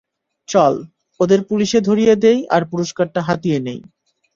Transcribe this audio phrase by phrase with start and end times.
[0.49, 0.73] চল,
[1.19, 3.79] ওদের পুলিশে ধরিয়ে দেই আর পুরষ্কারটা হাতিয়ে নিই।